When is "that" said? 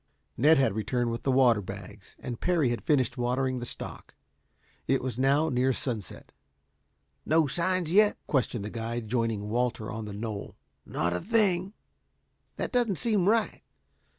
12.55-12.71